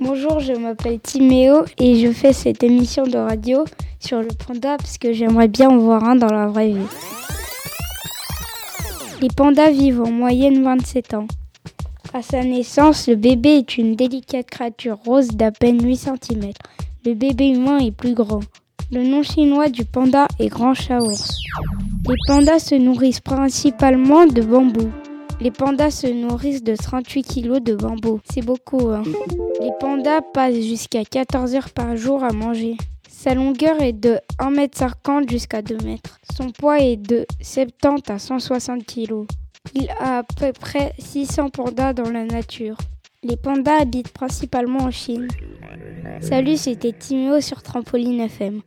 Bonjour, 0.00 0.40
je 0.40 0.52
m'appelle 0.52 1.00
Timéo 1.00 1.64
et 1.78 1.98
je 1.98 2.12
fais 2.12 2.34
cette 2.34 2.62
émission 2.62 3.04
de 3.04 3.16
radio 3.16 3.64
sur 4.00 4.20
le 4.20 4.28
panda 4.28 4.76
parce 4.76 4.98
que 4.98 5.14
j'aimerais 5.14 5.48
bien 5.48 5.70
en 5.70 5.78
voir 5.78 6.04
un 6.04 6.16
dans 6.16 6.32
la 6.32 6.46
vraie 6.48 6.72
vie. 6.72 6.86
Les 9.22 9.28
pandas 9.34 9.70
vivent 9.70 10.02
en 10.02 10.10
moyenne 10.10 10.62
27 10.62 11.14
ans. 11.14 11.26
À 12.12 12.20
sa 12.20 12.42
naissance, 12.42 13.08
le 13.08 13.16
bébé 13.16 13.58
est 13.58 13.78
une 13.78 13.96
délicate 13.96 14.50
créature 14.50 14.98
rose 15.06 15.28
d'à 15.28 15.50
peine 15.50 15.82
8 15.82 15.96
cm. 15.96 16.52
Le 17.06 17.14
bébé 17.14 17.48
humain 17.48 17.78
est 17.78 17.92
plus 17.92 18.14
grand. 18.14 18.40
Le 18.90 19.02
nom 19.02 19.22
chinois 19.22 19.68
du 19.68 19.84
panda 19.84 20.26
est 20.38 20.48
grand 20.48 20.72
chat-ours. 20.72 21.36
Les 22.08 22.14
pandas 22.26 22.58
se 22.58 22.74
nourrissent 22.74 23.20
principalement 23.20 24.26
de 24.26 24.40
bambou. 24.40 24.90
Les 25.42 25.50
pandas 25.50 25.90
se 25.90 26.06
nourrissent 26.06 26.62
de 26.62 26.74
38 26.74 27.22
kg 27.22 27.62
de 27.62 27.74
bambou. 27.74 28.20
C'est 28.32 28.40
beaucoup, 28.40 28.88
hein. 28.88 29.02
Les 29.60 29.72
pandas 29.78 30.22
passent 30.32 30.54
jusqu'à 30.54 31.04
14 31.04 31.54
heures 31.54 31.68
par 31.68 31.98
jour 31.98 32.24
à 32.24 32.32
manger. 32.32 32.78
Sa 33.10 33.34
longueur 33.34 33.78
est 33.82 33.92
de 33.92 34.20
1m50 34.38 35.28
jusqu'à 35.30 35.60
2 35.60 35.76
m. 35.84 35.98
Son 36.34 36.48
poids 36.48 36.78
est 36.78 36.96
de 36.96 37.26
70 37.42 38.10
à 38.10 38.18
160 38.18 38.86
kg. 38.86 39.26
Il 39.74 39.90
a 40.00 40.20
à 40.20 40.22
peu 40.22 40.52
près 40.58 40.94
600 40.98 41.50
pandas 41.50 41.92
dans 41.92 42.10
la 42.10 42.24
nature. 42.24 42.78
Les 43.28 43.36
pandas 43.36 43.82
habitent 43.82 44.08
principalement 44.08 44.84
en 44.84 44.90
Chine. 44.90 45.28
Salut, 46.22 46.56
c'était 46.56 46.92
Timéo 46.92 47.42
sur 47.42 47.62
Trampoline 47.62 48.20
FM. 48.20 48.62